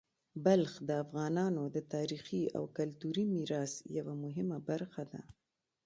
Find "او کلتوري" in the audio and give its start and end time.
2.57-3.25